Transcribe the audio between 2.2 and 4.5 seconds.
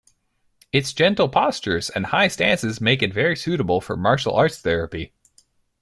stances make it very suitable for martial